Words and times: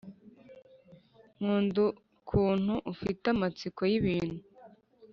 nkunda 1.37 1.81
ukuntu 1.89 2.73
ufite 2.91 3.25
amatsiko 3.35 3.81
yibintu, 3.91 4.41